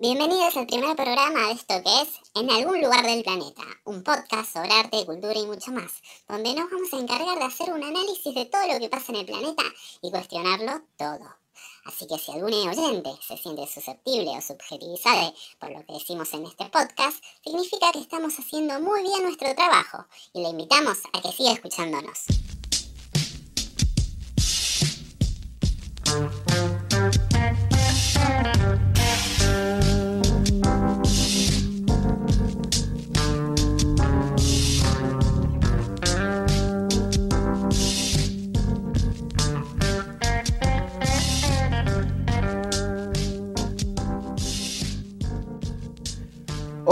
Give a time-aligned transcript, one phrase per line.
[0.00, 4.50] Bienvenidos al primer programa de esto que es En algún lugar del planeta, un podcast
[4.50, 5.92] sobre arte, cultura y mucho más,
[6.26, 9.16] donde nos vamos a encargar de hacer un análisis de todo lo que pasa en
[9.16, 9.62] el planeta
[10.00, 11.36] y cuestionarlo todo.
[11.84, 16.46] Así que si algún oyente se siente susceptible o subjetivizado por lo que decimos en
[16.46, 21.30] este podcast, significa que estamos haciendo muy bien nuestro trabajo y le invitamos a que
[21.30, 22.24] siga escuchándonos.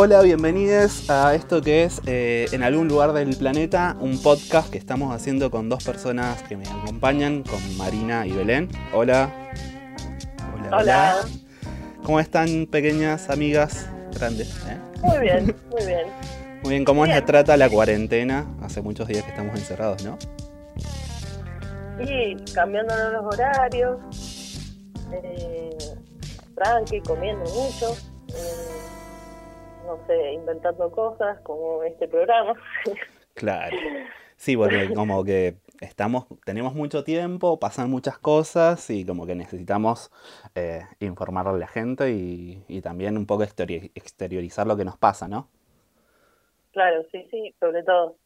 [0.01, 4.79] Hola, bienvenidos a esto que es eh, En algún lugar del planeta, un podcast que
[4.79, 8.69] estamos haciendo con dos personas que me acompañan, con Marina y Belén.
[8.93, 9.29] Hola.
[10.71, 11.16] Hola.
[12.05, 14.51] ¿Cómo están, pequeñas amigas grandes?
[14.69, 14.79] eh?
[15.02, 16.07] Muy bien, muy bien.
[16.63, 17.24] Muy bien, ¿cómo Bien.
[17.24, 18.46] trata la cuarentena?
[18.63, 20.16] Hace muchos días que estamos encerrados, ¿no?
[22.04, 23.99] Y cambiándonos los horarios,
[25.13, 25.76] eh,
[26.57, 27.96] tranqui, comiendo mucho,
[28.29, 28.77] eh,
[29.89, 32.55] no sé, inventando cosas como este programa.
[33.35, 33.77] Claro.
[34.37, 40.11] Sí, porque como que estamos, tenemos mucho tiempo, pasan muchas cosas y como que necesitamos
[40.57, 44.99] eh, informarle a la gente y, y también un poco exterior- exteriorizar lo que nos
[44.99, 45.49] pasa, ¿no?
[46.73, 48.16] claro, sí, sí, sobre todo.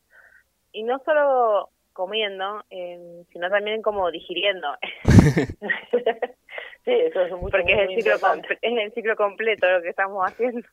[0.73, 4.69] Y no solo comiendo, eh, sino también como digiriendo.
[6.85, 8.15] sí, eso es mucho, porque es muy el ciclo
[8.63, 10.67] es el ciclo completo lo que estamos haciendo.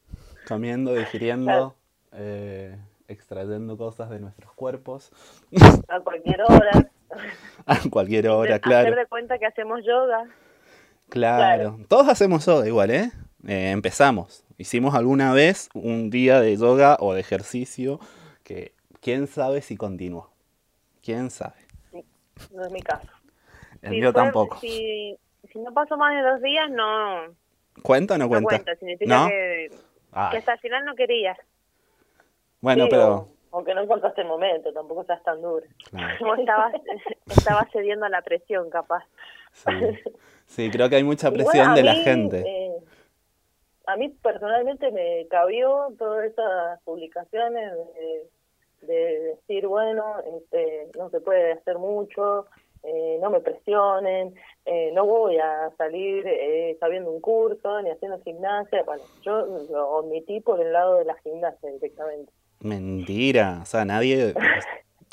[0.49, 1.75] Comiendo, digiriendo,
[2.11, 2.75] eh,
[3.07, 5.11] extrayendo cosas de nuestros cuerpos
[5.87, 6.91] A cualquier hora.
[7.65, 8.95] a cualquier hora, Hacer claro.
[8.95, 10.25] de cuenta que hacemos yoga.
[11.09, 11.79] Claro.
[11.87, 13.11] Todos hacemos yoga igual, ¿eh?
[13.47, 14.43] Eh, Empezamos.
[14.57, 17.99] Hicimos alguna vez un día de yoga o de ejercicio
[18.43, 20.31] que quién sabe si continuó.
[21.01, 21.55] ¿Quién sabe?
[22.53, 23.07] No es mi caso.
[23.81, 24.59] El Si mío fue- tampoco.
[24.59, 25.15] Si,
[25.51, 27.33] si no paso más de dos días, no, no
[27.81, 28.49] ¿Cuenta o no cuenta?
[28.49, 28.75] cuenta.
[28.75, 29.27] Significa ¿No?
[29.29, 29.69] que,
[30.11, 31.37] Ay, que hasta el final no querías.
[32.61, 33.15] bueno, Sí, pero...
[33.15, 35.65] o- Aunque no encontraste el momento, tampoco seas tan duro.
[35.89, 36.73] claro, estabas,
[37.29, 39.03] estabas cediendo a la presión, capaz.
[39.53, 39.71] sí.
[40.45, 42.43] Sí, creo que hay mucha presión de la gente.
[42.45, 42.75] eh,
[43.87, 51.19] a mí personalmente me cabió todas esas publicaciones de, de decir, bueno, este, no se
[51.21, 52.45] puede hacer mucho,
[52.83, 54.35] eh, no me presionen,
[54.71, 58.83] eh, no voy a salir eh, sabiendo un curso ni haciendo gimnasia.
[58.83, 62.31] Bueno, yo lo omití por el lado de la gimnasia directamente.
[62.59, 64.35] Mentira, o sea, nadie,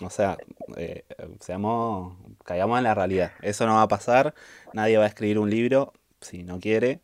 [0.05, 0.37] o sea,
[0.77, 1.05] eh,
[1.41, 3.31] seamos, caigamos en la realidad.
[3.41, 4.35] Eso no va a pasar,
[4.75, 7.01] nadie va a escribir un libro si no quiere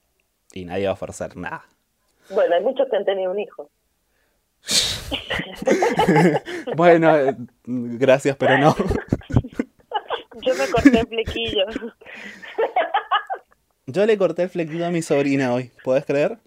[0.53, 1.65] y nadie va a forzar nada.
[2.29, 3.71] Bueno, hay muchos que han tenido un hijo.
[6.77, 7.13] Bueno,
[7.65, 8.75] gracias, pero no.
[10.53, 11.65] Yo me corté el flequillo.
[13.87, 16.39] Yo le corté el flequillo a mi sobrina hoy, ¿puedes creer?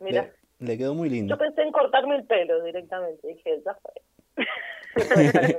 [0.00, 1.34] Mira, Le, le quedó muy lindo.
[1.34, 3.26] yo pensé en cortarme el pelo directamente.
[3.28, 3.92] Dije, ya fue.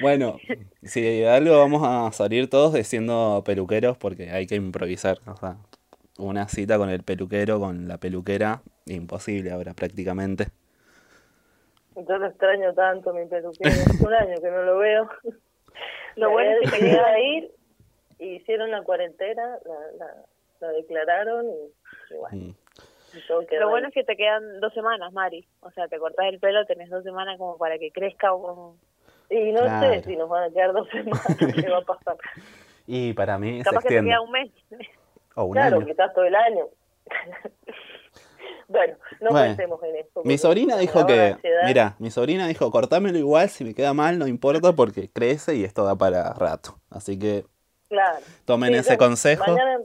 [0.00, 0.36] Bueno,
[0.84, 5.18] si de algo vamos a salir todos de siendo peluqueros porque hay que improvisar.
[5.26, 5.56] O sea,
[6.18, 10.48] una cita con el peluquero, con la peluquera, imposible ahora prácticamente.
[11.96, 13.70] Yo lo extraño tanto, mi peluquero.
[14.06, 15.08] Un año que no lo veo.
[16.18, 17.50] Lo bueno es que queda ir,
[18.18, 20.14] y hicieron la cuarentena, la, la,
[20.60, 22.54] la declararon y, y bueno, Mm.
[23.48, 23.88] quedó Lo bueno ahí.
[23.90, 25.46] es que te quedan dos semanas, Mari.
[25.60, 28.76] O sea, te cortas el pelo, tenés dos semanas como para que crezca o
[29.30, 29.94] Y no Claro.
[29.94, 31.22] sé si nos van a quedar dos semanas,
[31.54, 32.16] qué va a pasar.
[32.86, 34.10] Y para mí se capaz que te extiende.
[34.10, 34.50] queda un mes.
[35.36, 35.86] O un claro, año.
[35.86, 36.66] quizás todo el año.
[38.68, 40.22] Bueno, no Bueno, pensemos en eso.
[40.24, 41.36] Mi sobrina dijo que,
[41.66, 45.64] mira, mi sobrina dijo, cortámelo igual, si me queda mal no importa porque crece y
[45.64, 46.78] esto da para rato.
[46.90, 47.44] Así que
[47.88, 48.18] Claro.
[48.44, 49.44] tomen Sí, ese consejo.
[49.46, 49.80] Mañana,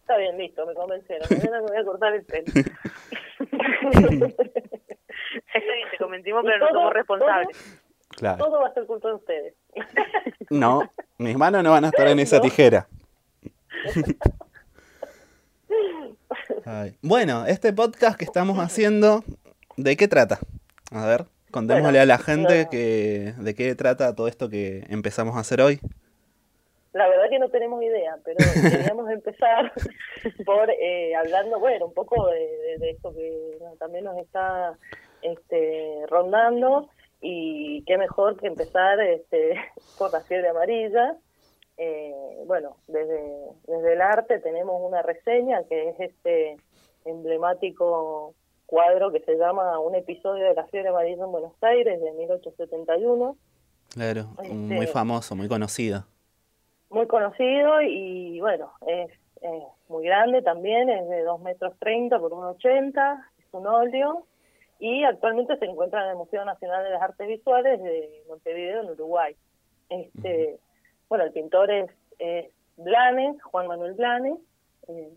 [0.00, 1.26] está bien, listo, me convencieron.
[1.30, 2.44] Mañana me voy a cortar el pelo.
[5.38, 7.80] Está bien, te convencimos, Y pero no todo- somos responsables.
[8.16, 8.44] Claro.
[8.44, 9.54] Todo va a ser culpa de ustedes.
[10.50, 10.82] No,
[11.18, 12.42] mis manos no van a estar en esa No.
[12.42, 12.88] tijera.
[16.64, 16.96] Ay.
[17.02, 19.22] Bueno, este podcast que estamos haciendo,
[19.76, 20.38] ¿de qué trata?
[20.92, 22.70] A ver, contémosle Bueno, a la gente no.
[22.70, 25.80] que de qué trata todo esto que empezamos a hacer hoy.
[26.92, 28.36] La verdad que no tenemos idea, pero
[28.70, 29.72] queríamos empezar
[30.44, 34.76] por eh, hablando, bueno, un poco de, de- esto que también nos está
[35.22, 36.88] este, rondando
[37.20, 39.54] y qué mejor que empezar este,
[39.98, 41.16] por la fiebre amarilla.
[41.78, 42.12] Eh,
[42.46, 43.22] bueno, desde,
[43.68, 46.56] desde el arte tenemos una reseña que es este
[47.04, 48.34] emblemático
[48.66, 53.36] cuadro que se llama Un episodio de la fiebre amarilla en Buenos Aires de 1871.
[53.94, 56.04] Claro, muy Este- famoso, muy conocido.
[56.90, 59.10] Muy conocido y bueno, es,
[59.40, 64.24] es muy grande también, es de 2 metros 30 por 1,80, es un óleo
[64.80, 68.90] y actualmente se encuentra en el Museo Nacional de las Artes Visuales de Montevideo, en
[68.90, 69.36] Uruguay.
[69.90, 70.58] Este,
[71.08, 74.38] bueno, el pintor es, es Blanes, Juan Manuel Blanes,
[74.88, 75.12] eh,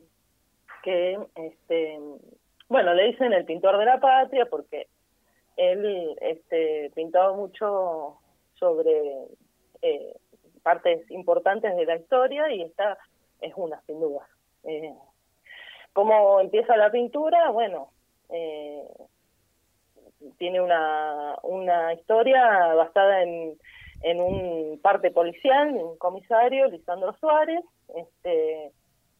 [0.83, 1.99] que, este,
[2.69, 4.87] bueno, le dicen el pintor de la patria porque
[5.57, 8.17] él este, pintaba mucho
[8.55, 9.27] sobre
[9.81, 10.15] eh,
[10.63, 12.97] partes importantes de la historia y esta
[13.41, 14.27] es una, sin duda.
[14.63, 14.93] Eh,
[15.93, 17.49] ¿Cómo empieza la pintura?
[17.51, 17.89] Bueno,
[18.29, 18.83] eh,
[20.37, 23.57] tiene una, una historia basada en,
[24.03, 27.63] en un parte policial, un comisario, Lisandro Suárez,
[27.95, 28.71] este,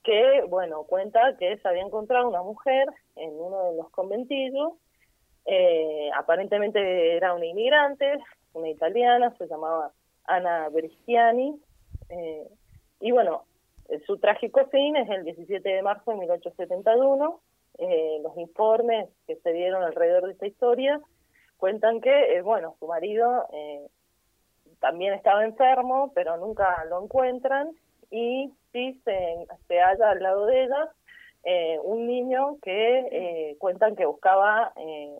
[0.03, 4.73] que, bueno, cuenta que se había encontrado una mujer en uno de los conventillos,
[5.45, 8.19] eh, aparentemente era una inmigrante,
[8.53, 9.91] una italiana, se llamaba
[10.25, 11.59] Ana Bresciani,
[12.09, 12.47] eh,
[12.99, 13.45] y bueno,
[14.05, 17.41] su trágico fin es el 17 de marzo de 1871.
[17.77, 21.01] Eh, los informes que se dieron alrededor de esta historia
[21.57, 23.87] cuentan que, eh, bueno, su marido eh,
[24.81, 27.69] también estaba enfermo, pero nunca lo encuentran
[28.09, 30.89] y sí se, se halla al lado de ella
[31.43, 35.17] eh, un niño que eh, cuentan que buscaba eh,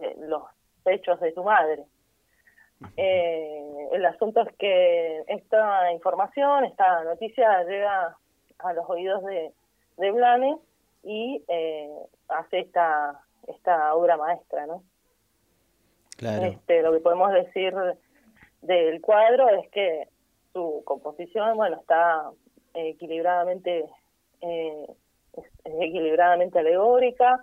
[0.00, 0.42] eh, los
[0.82, 1.84] pechos de su madre.
[2.96, 8.16] Eh, el asunto es que esta información, esta noticia llega
[8.58, 9.52] a los oídos de,
[9.98, 10.56] de Blanes
[11.02, 11.90] y eh,
[12.28, 14.82] hace esta, esta obra maestra, ¿no?
[16.16, 16.46] Claro.
[16.46, 17.74] Este, lo que podemos decir
[18.62, 20.08] del cuadro es que
[20.52, 22.30] su composición, bueno, está
[22.74, 23.86] equilibradamente
[24.40, 24.86] eh,
[25.64, 27.40] equilibradamente alegórica,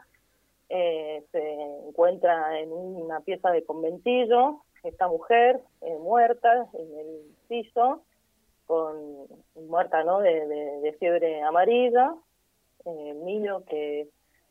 [0.70, 1.54] eh, se
[1.88, 8.04] encuentra en una pieza de conventillo, esta mujer eh, muerta en el piso,
[8.66, 12.14] con muerta no de, de- fiebre amarilla,
[12.86, 14.08] eh, niño que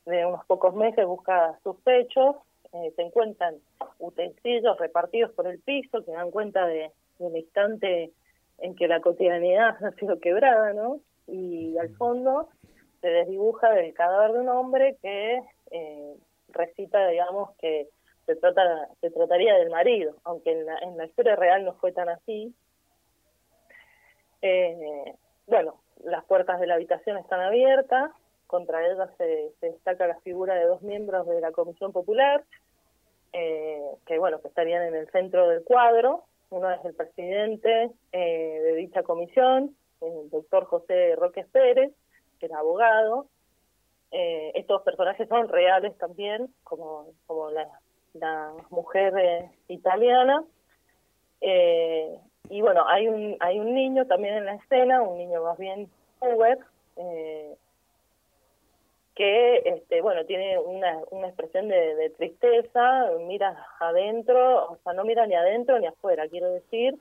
[0.07, 2.37] de unos pocos meses busca sus pechos,
[2.73, 3.57] eh, se encuentran
[3.99, 8.13] utensilios repartidos por el piso que dan cuenta de, del instante
[8.59, 11.01] en que la cotidianidad ha sido quebrada, ¿no?
[11.27, 12.49] Y al fondo
[13.01, 15.41] se desdibuja el cadáver de un hombre que
[15.71, 16.15] eh,
[16.49, 17.89] recita, digamos, que
[18.27, 21.93] se trata se trataría del marido, aunque en la, en la historia real no fue
[21.93, 22.55] tan así.
[24.43, 25.15] Eh,
[25.47, 28.11] bueno, las puertas de la habitación están abiertas,
[28.47, 32.45] contra ellas se, destaca la figura de dos miembros de la Comisión Popular,
[33.33, 36.25] eh, que bueno, que estarían en el centro del cuadro.
[36.51, 41.93] Uno es el presidente eh, de dicha comisión, el doctor José Roques Pérez,
[42.39, 43.27] que era abogado.
[44.13, 47.69] Eh, estos personajes son reales también, como, como la,
[48.15, 50.45] la mujer italiana.
[52.49, 55.89] Y bueno, hay un, hay un niño también en la escena, un niño más bien
[56.21, 56.59] Uber,
[56.97, 57.57] eh,
[59.17, 65.05] que este bueno tiene una, una expresión de, de tristeza, mira adentro, o sea, no
[65.05, 66.97] mira ni adentro ni afuera, quiero decir,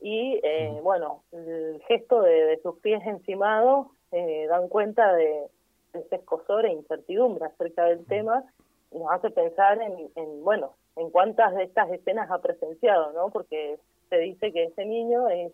[0.00, 5.46] y eh, bueno, el gesto de, de sus pies encimados eh, dan cuenta de,
[5.92, 8.42] de ese escosor e incertidumbre acerca del tema
[8.90, 13.30] y nos hace pensar en, en, bueno, en cuántas de estas escenas ha presenciado, ¿no?
[13.30, 13.78] Porque
[14.10, 15.52] se dice que ese niño es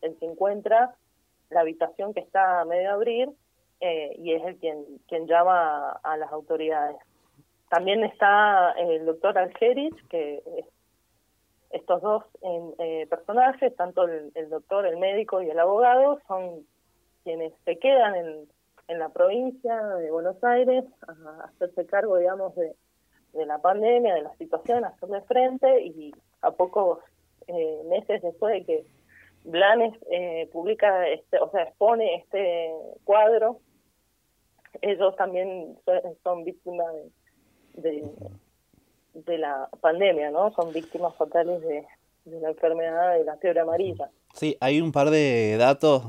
[0.00, 0.94] el que encuentra
[1.50, 3.28] la habitación que está a medio abrir
[3.80, 6.96] eh, y es el quien, quien llama a, las autoridades.
[7.68, 10.66] También está el doctor Algeris, que es-
[11.70, 12.24] estos dos
[12.78, 16.66] eh, personajes, tanto el, el doctor, el médico y el abogado, son
[17.22, 18.48] quienes se quedan en,
[18.88, 22.74] en la provincia de Buenos Aires a, a hacerse cargo, digamos, de,
[23.34, 26.98] de la pandemia, de la situación, a hacerle frente y a pocos
[27.46, 28.84] eh, meses después de que
[29.44, 32.72] Blanes eh, publica, este, o sea, expone este
[33.04, 33.58] cuadro,
[34.82, 35.76] ellos también
[36.22, 36.86] son, víctimas
[37.74, 38.04] de, de,
[39.14, 40.52] de la pandemia, ¿no?
[40.54, 41.86] Son víctimas fatales de,
[42.24, 44.10] de la enfermedad de la fiebre amarilla.
[44.34, 46.04] Sí, hay un par de datos,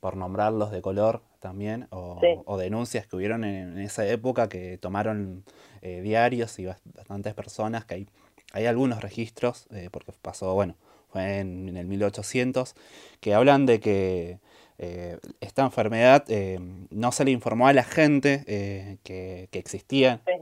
[0.00, 2.26] por nombrarlos de color también, o, Sí.
[2.44, 5.44] o denuncias que hubieron en, en esa época que tomaron
[5.82, 8.08] eh, diarios y bast- bastantes personas, que hay,
[8.52, 10.74] hay algunos registros, eh, porque pasó, bueno,
[11.08, 12.74] fue en, en el 1800,
[13.20, 14.38] que hablan de que
[14.84, 16.58] eh, esta enfermedad eh,
[16.90, 20.32] no se le informó a la gente eh, que, que existía Sí.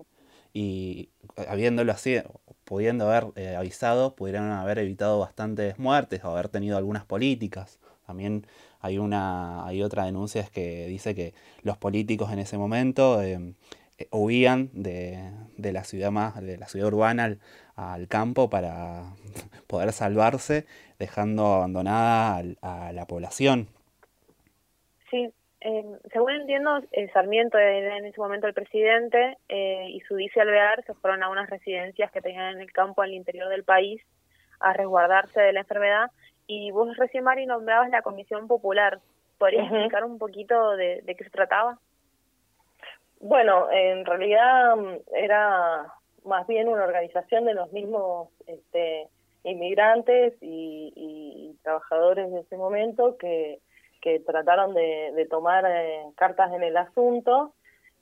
[0.54, 1.08] y
[1.46, 2.16] habiéndolo así,
[2.64, 7.80] pudiendo haber avisado, pudieran haber evitado bastantes muertes o haber tenido algunas políticas.
[8.06, 8.46] También
[8.80, 13.20] hay una hay otra denuncia que dice que los políticos en ese momento
[14.10, 17.40] huían de, de, la ciudad más de la ciudad urbana al,
[17.76, 19.12] al, campo para
[19.66, 20.64] poder salvarse
[20.98, 23.68] dejando abandonada a, a la población
[25.10, 30.16] sí eh, según entiendo, eh, Sarmiento era en ese momento el presidente eh, y su
[30.16, 33.64] dice Alvear se fueron a unas residencias que tenían en el campo al interior del
[33.64, 34.02] país
[34.58, 36.10] a resguardarse de la enfermedad.
[36.46, 39.00] Y vos recién, Mari, nombrabas la Comisión Popular.
[39.38, 41.78] ¿Podrías explicar un poquito de, qué se trataba?
[43.20, 45.92] Bueno, en realidad mm, era
[46.24, 49.08] más bien una organización de los mismos este,
[49.44, 53.60] inmigrantes y, y trabajadores de ese momento que
[54.00, 57.52] que trataron de, tomar eh, cartas en el asunto,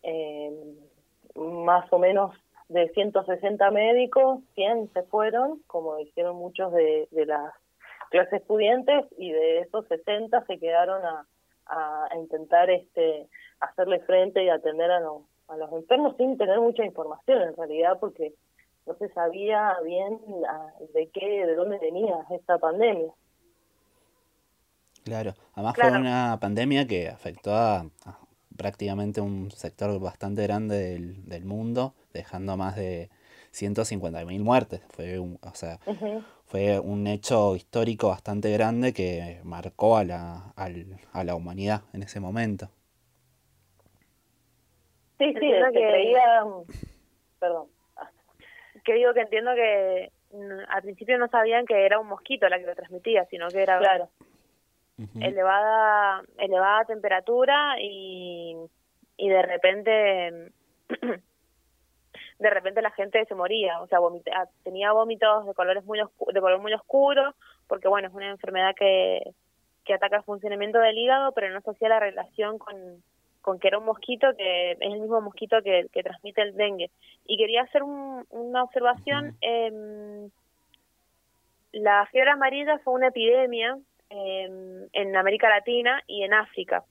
[0.03, 0.53] eh,
[1.35, 2.35] más o menos
[2.69, 7.53] de 160 médicos, 100 se fueron, como dijeron muchos de, las
[8.11, 11.27] clases pudientes, y de esos 60 se quedaron a,
[12.17, 13.29] intentar este
[13.61, 17.99] hacerle frente y atender a los, a los enfermos sin tener mucha información en realidad,
[18.01, 18.33] porque
[18.87, 23.13] no se sabía bien ah, de qué, de dónde venía esta pandemia.
[25.09, 27.87] Claro, además fue una pandemia que afectó a,
[28.59, 33.09] prácticamente un sector bastante grande del, del mundo, dejando más de
[33.53, 34.83] 150.000 muertes.
[34.91, 35.79] Fue un, o sea,
[36.45, 42.21] fue un hecho histórico bastante grande que marcó a la, a la humanidad en ese
[42.21, 42.69] momento.
[45.19, 46.45] Sí, sí, que creía...
[47.39, 47.69] Perdón.
[48.85, 50.11] Que digo que entiendo que
[50.69, 53.79] al principio no sabían que era un mosquito la que lo transmitía, sino que era...
[53.79, 54.11] Claro
[55.21, 58.57] elevada elevada temperatura y,
[59.17, 60.53] y de repente
[62.39, 63.99] de repente la gente se moría, o sea,
[64.35, 67.35] ah, tenía vómitos de colores muy de color muy oscuro,
[67.67, 69.21] porque bueno, es una enfermedad que,
[69.85, 72.77] que ataca el funcionamiento del hígado, pero no se hacía la relación con,
[73.41, 76.91] con que era un mosquito que es el mismo mosquito que, que transmite el dengue.
[77.27, 79.37] Y quería hacer una observación,
[81.73, 83.79] la fiebre amarilla fue una epidemia
[84.11, 86.85] en América Latina y en África.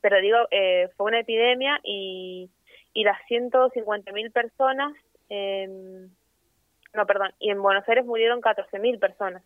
[0.00, 2.50] Pero digo, eh, fue una epidemia y,
[2.92, 4.92] y las 150.000 personas,
[5.28, 9.42] no, perdón, y en Buenos Aires murieron 14.000 personas.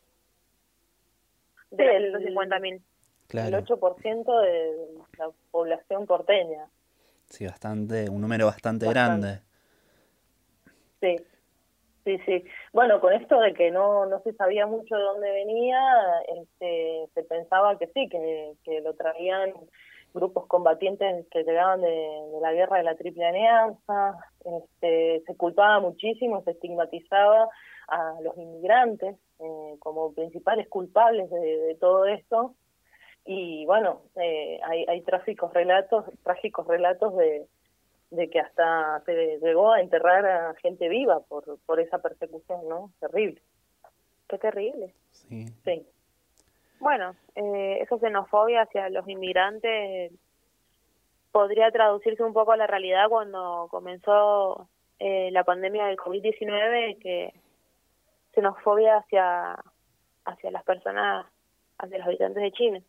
[1.70, 2.80] De las 150.000.
[3.28, 3.58] Claro.
[3.58, 4.88] El 8% de
[5.18, 6.66] la población porteña.
[7.28, 8.88] Sí, bastante, un número bastante.
[8.88, 9.40] grande.
[11.00, 11.16] Sí.
[12.04, 12.44] Sí, sí.
[12.72, 15.78] Bueno, con esto de que no, no se sabía mucho de dónde venía,
[16.34, 19.52] este, se pensaba que sí, que, que lo traían
[20.14, 22.08] grupos combatientes que llegaban de,
[22.40, 27.48] la guerra de la Triple Alianza, este, se culpaba muchísimo, se estigmatizaba
[27.88, 32.54] a los inmigrantes eh, como principales culpables de, todo esto.
[33.26, 37.46] Y bueno, eh, hay, hay trágicos relatos, trágicos relatos de,
[38.10, 42.90] de que hasta se llegó a enterrar a gente viva por, por esa persecución, ¿no?
[43.00, 43.40] Terrible.
[44.28, 44.94] Qué terrible.
[45.12, 45.46] Sí.
[45.64, 45.86] sí.
[46.80, 50.12] Bueno, eh, esa xenofobia hacia los inmigrantes
[51.30, 57.32] podría traducirse un poco a la realidad cuando comenzó eh, la pandemia del COVID-19, que
[58.34, 59.56] xenofobia hacia,
[60.24, 61.26] hacia las personas,
[61.78, 62.80] hacia los habitantes de China.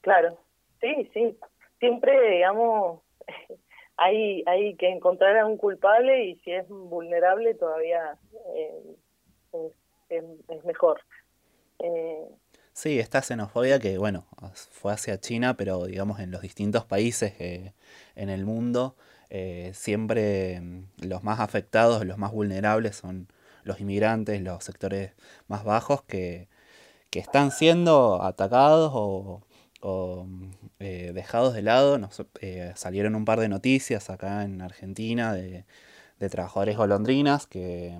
[0.00, 0.36] Claro,
[0.80, 1.38] sí, sí.
[1.78, 3.00] Siempre, digamos,
[3.96, 8.18] hay, hay que encontrar a un culpable y si es vulnerable todavía
[8.54, 8.96] eh,
[10.08, 11.00] es, mejor.
[11.78, 12.28] Eh,
[12.72, 17.72] sí, esta xenofobia que, bueno, fue hacia China, pero digamos en los distintos países eh,
[18.16, 18.96] en el mundo,
[19.30, 23.28] eh, siempre mm, los más afectados, los más vulnerables son
[23.64, 25.12] los inmigrantes, los sectores
[25.48, 26.48] más bajos que,
[27.10, 29.42] que están siendo atacados o
[29.84, 30.26] o
[30.80, 31.98] eh, dejados de lado.
[31.98, 35.64] Nos, eh, salieron un par de noticias acá en Argentina de,
[36.30, 37.94] trabajadores golondrinas que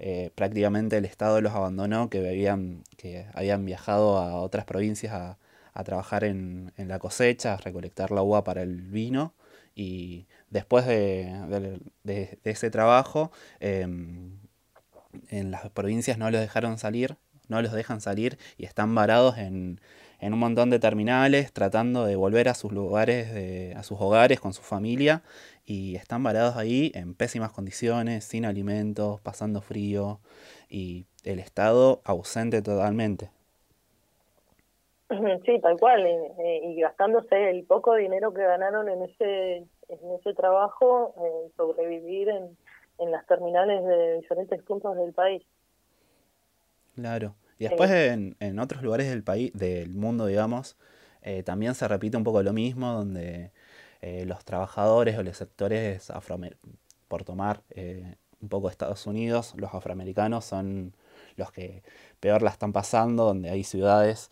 [0.00, 5.38] eh, prácticamente el Estado los abandonó, que, habían, que habían viajado a otras provincias a,
[5.84, 9.34] trabajar en, la cosecha, a recolectar la uva para el vino.
[9.76, 13.30] Y después de, de ese trabajo,
[13.60, 14.32] em,
[15.28, 17.16] en las provincias no los dejaron salir,
[17.48, 19.80] no los dejan salir y están varados en,
[20.20, 24.52] en un montón de terminales tratando de volver a sus lugares, a sus hogares con
[24.52, 25.22] su familia
[25.64, 30.20] y están varados ahí en pésimas condiciones, sin alimentos, pasando frío
[30.68, 33.30] y el Estado ausente totalmente.
[35.44, 36.06] Sí, tal cual,
[36.62, 39.56] y, gastándose el poco dinero que ganaron en ese,
[39.88, 42.56] en ese trabajo, en sobrevivir en,
[42.98, 45.42] en las terminales de diferentes puntos del país.
[46.94, 47.34] Claro.
[47.58, 50.76] Y después en, en, otros lugares del país, del mundo, digamos,
[51.24, 53.50] eh, también se repite un poco lo mismo, donde
[54.02, 59.72] eh, los trabajadores o los sectores afroamericanos, por tomar eh, un poco Estados Unidos, los
[59.72, 60.94] afroamericanos son
[61.36, 61.82] los que
[62.20, 64.30] peor la están pasando, donde hay ciudades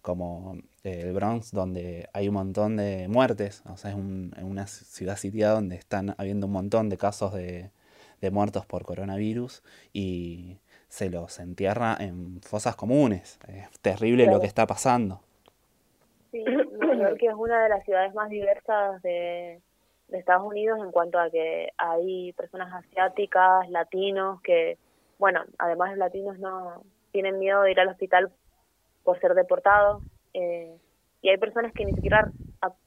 [0.00, 5.54] como el Bronx, donde hay un montón de muertes, o sea, es una ciudad sitiada
[5.54, 7.70] donde están habiendo un montón de casos de,
[8.20, 9.62] de muertos por coronavirus
[9.92, 10.58] y
[10.90, 13.38] se los entierra en fosas comunes.
[13.46, 15.20] Es terrible lo que está pasando.
[16.32, 19.60] Sí, Nueva York es una de las ciudades más diversas de,
[20.10, 24.76] Estados Unidos en cuanto a que hay personas asiáticas, latinos, que,
[25.20, 26.82] bueno, además los latinos no
[27.12, 28.32] tienen miedo de ir al hospital
[29.04, 30.02] por ser deportados.
[30.34, 30.76] Eh,
[31.22, 32.32] y hay personas que ni siquiera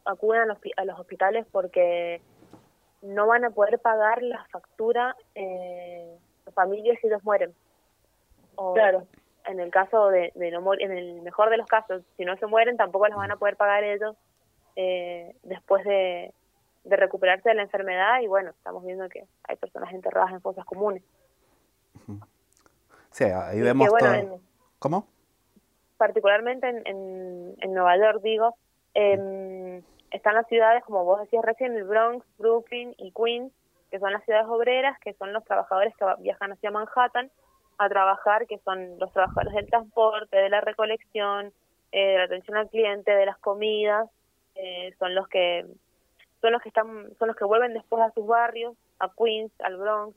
[0.04, 2.20] acuden a los, a los hospitales porque
[3.02, 6.18] no van a poder pagar la factura eh,
[6.54, 7.54] familias si ellos mueren.
[8.56, 9.08] O claro.
[9.46, 12.48] En el caso de, no morir, en el mejor de los casos, si no se
[12.48, 14.16] mueren, tampoco los van a poder pagar ellos
[14.76, 16.34] eh, después de,
[16.86, 18.22] recuperarse de la enfermedad.
[18.22, 21.04] Y bueno, estamos viendo que hay personas enterradas en fosas comunes.
[23.12, 24.40] Sí, ahí vemos todo.
[24.80, 25.08] ¿Cómo?
[25.98, 28.56] Particularmente en, en, Nueva York, digo,
[28.94, 29.82] eh,
[30.12, 33.52] están las ciudades, como vos decías recién, el Bronx, Brooklyn y Queens,
[33.92, 37.30] que son las ciudades obreras, que son los trabajadores que viajan hacia Manhattan
[37.78, 41.54] a trabajar, que son los trabajadores del transporte, de la recolección,
[41.92, 44.10] eh, de la atención al cliente, de las comidas,
[44.56, 45.66] eh, son los que
[46.42, 49.78] son los que están son los que vuelven después a sus barrios, a Queens, al
[49.78, 50.16] Bronx,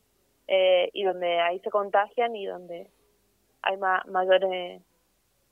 [0.49, 2.89] eh, y donde ahí se contagian y donde
[3.63, 4.41] hay ma mayor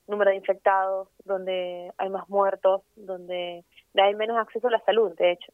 [0.07, 3.63] número de infectados, donde hay más muertos, donde
[3.95, 5.51] hay menos acceso a la salud, de hecho.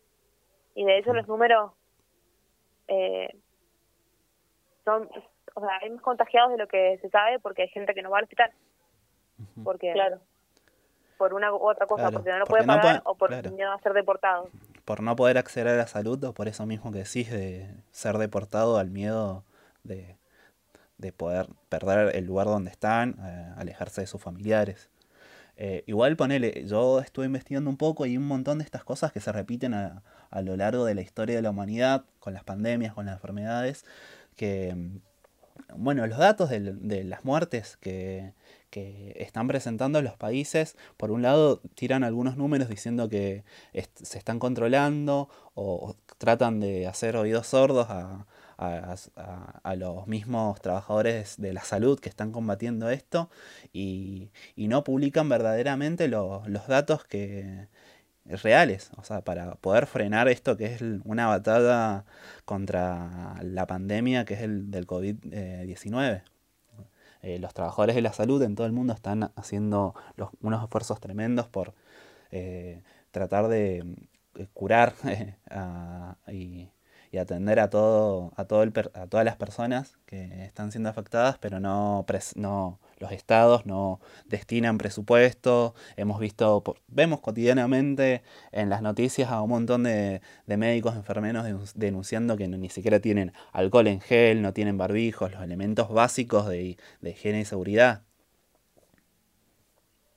[0.76, 1.72] Y de hecho los números
[2.88, 3.34] eh,
[4.84, 5.10] son,
[5.56, 8.10] o sea, hay más contagiados de lo que se sabe porque hay gente que no
[8.10, 8.52] va al hospital.
[9.64, 10.20] Porque, claro,
[11.18, 13.94] por una u otra cosa, porque no lo puede pagar o por miedo a ser
[13.94, 14.50] deportado.
[14.86, 18.18] Por no poder acceder a la salud o por eso mismo que decís de ser
[18.18, 19.44] deportado al miedo
[19.84, 20.18] de,
[20.98, 24.90] de poder perder el lugar donde están, eh, alejarse de sus familiares.
[25.58, 29.20] Eh, igual ponele, yo estuve investigando un poco y un montón de estas cosas que
[29.20, 32.96] se repiten a, a, lo largo de la historia de la humanidad, con las pandemias,
[32.96, 33.86] con las enfermedades,
[34.36, 34.76] que,
[35.76, 38.34] bueno, los datos de, de las muertes que,
[38.70, 43.44] que, están presentando los países, por un lado tiran algunos números diciendo que
[43.96, 48.26] se están controlando o tratan de hacer oídos sordos a,
[48.62, 53.30] a, los mismos trabajadores de la salud que están combatiendo esto
[53.74, 57.68] y, no publican verdaderamente los datos que,
[58.26, 62.06] reales, o sea, para poder frenar esto que es una batalla
[62.46, 66.24] contra la pandemia que es el del COVID-19.
[67.24, 69.94] Eh, los trabajadores de la salud en todo el mundo están haciendo
[70.42, 71.76] unos esfuerzos tremendos por
[72.32, 72.82] eh,
[73.12, 73.86] tratar de
[74.36, 74.94] eh, curar
[76.28, 82.06] y atender a todo, a a todas las personas que están siendo afectadas, pero no,
[82.36, 85.74] no los estados no destinan presupuesto.
[85.98, 92.48] Hemos visto, vemos cotidianamente en las noticias a un montón de, médicos, enfermeros denunciando que
[92.48, 97.46] ni siquiera tienen alcohol en gel, no tienen barbijos, los elementos básicos de, higiene y
[97.46, 98.04] seguridad.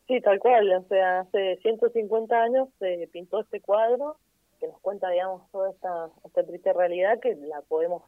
[0.06, 0.70] Sí, tal cual.
[0.74, 4.18] O sea, hace 150 años se pintó este cuadro
[4.60, 6.10] que nos cuenta, digamos, toda esta,
[6.46, 8.02] triste realidad que la podemos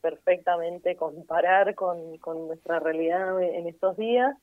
[0.00, 4.36] perfectamente comparar con, con nuestra realidad en estos días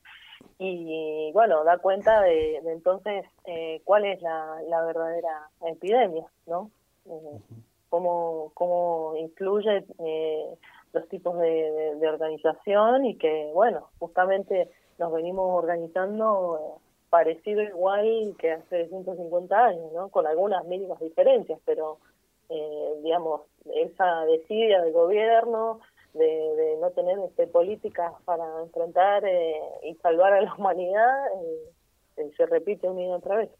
[0.58, 6.70] y bueno, da cuenta de, entonces eh, cuál es la, la, verdadera epidemia, ¿no?
[7.06, 7.40] Eh,
[7.88, 10.54] cómo, cómo influye eh,
[10.92, 18.52] los tipos de, de, organización y que, bueno, justamente nos venimos organizando parecido igual que
[18.52, 20.08] hace 150 años, ¿no?
[20.08, 21.98] Con algunas mínimas diferencias, pero,
[22.48, 23.42] eh, digamos,
[23.74, 25.80] esa desidia del gobierno
[26.14, 31.26] de, no tener este, políticas para enfrentar eh, y salvar a la humanidad
[32.16, 33.50] eh, se repite una y otra vez.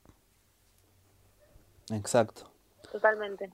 [1.90, 2.50] Exacto.
[2.90, 3.50] Totalmente.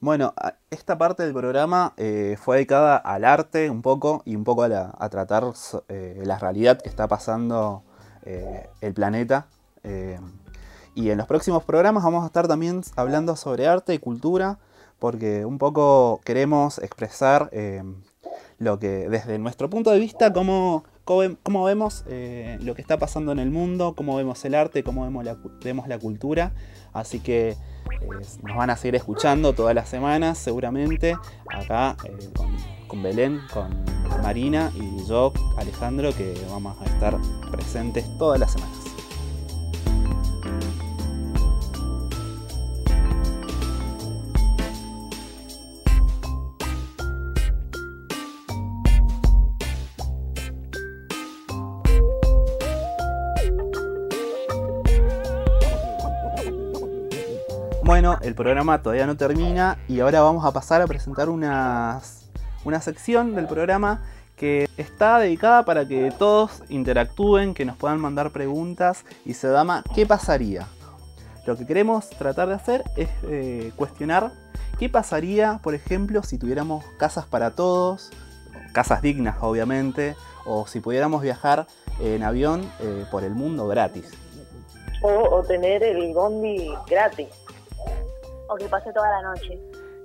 [0.00, 0.34] Bueno,
[0.70, 4.94] esta parte del programa fue dedicada al arte un poco y un poco a, la,
[4.98, 5.44] a tratar
[5.88, 7.82] la realidad que está pasando
[8.26, 9.46] eh, el planeta.
[10.96, 14.58] Eh, y en los próximos programas vamos a estar también hablando sobre arte y cultura,
[14.98, 17.82] porque un poco queremos expresar eh,
[18.58, 22.04] lo que desde nuestro punto de vista, cómo, cómo, vemos
[22.60, 25.86] lo que está pasando en el mundo, cómo vemos el arte, cómo vemos la, vemos
[25.86, 26.52] la cultura.
[26.92, 27.56] Así que
[28.42, 31.14] nos van a seguir escuchando todas las semanas, seguramente,
[31.50, 31.96] acá
[32.34, 32.56] con
[32.86, 33.84] con Belén, con
[34.22, 37.16] Marina y yo, Alejandro, que vamos a estar
[37.50, 38.85] presentes todas las semanas.
[58.26, 62.28] El programa todavía no termina y ahora vamos a pasar a presentar unas,
[62.64, 64.02] una sección del programa
[64.36, 69.84] que está dedicada para que todos interactúen, que nos puedan mandar preguntas y se llama
[69.94, 70.66] ¿Qué pasaría?
[71.46, 74.32] Lo que queremos tratar de hacer es eh, cuestionar
[74.78, 78.10] qué pasaría, por ejemplo, si tuviéramos casas para todos,
[78.72, 81.66] casas dignas obviamente, o si pudiéramos viajar
[82.00, 84.10] en avión eh, por el mundo gratis.
[85.02, 87.28] O, tener el bondi gratis.
[88.48, 89.58] O que pase toda la noche.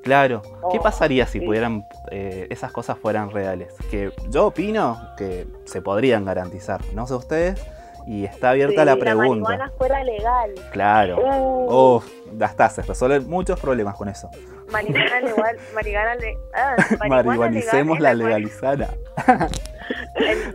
[0.03, 1.45] Claro, ¿qué Oh, pasaría si sí.
[1.45, 3.75] pudieran eh, esas cosas fueran reales?
[3.91, 7.63] Que yo opino que se podrían garantizar, no sé ustedes,
[8.11, 9.71] y está abierta Sí, la la pregunta.
[9.77, 10.51] fuera legal.
[10.71, 11.17] Claro.
[11.21, 14.29] Uh, Uf, ya está, se resuelven muchos problemas con eso.
[14.69, 15.57] Marihuana legal.
[15.73, 16.75] Marihuana le, ah,
[17.07, 18.93] Marihuanicemos la legal legalizada.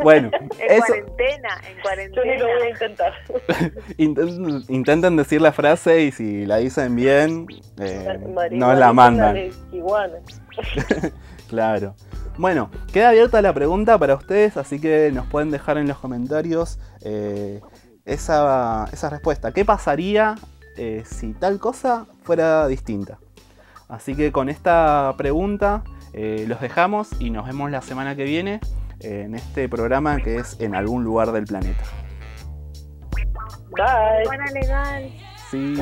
[0.03, 2.35] Bueno, En eso, cuarentena, en yo cuarentena.
[2.39, 3.13] lo voy a intentar.
[3.99, 7.47] intenten, intenten decir la frase y si la dicen bien,
[7.79, 8.19] eh,
[8.53, 9.37] nos la mandan.
[11.49, 11.95] Claro.
[12.39, 16.79] Bueno, queda abierta la pregunta para ustedes, así que nos pueden dejar en los comentarios
[17.03, 17.61] eh,
[18.05, 19.53] esa, esa respuesta.
[19.53, 20.35] ¿Qué pasaría
[20.77, 23.19] eh, si tal cosa fuera distinta?
[23.89, 28.61] Así que con esta pregunta eh, los dejamos y nos vemos la semana que viene
[29.01, 31.85] en este programa que es En algún lugar del planeta.
[33.77, 34.25] Bye.
[34.27, 35.13] Marihuana legal.
[35.51, 35.75] Sí.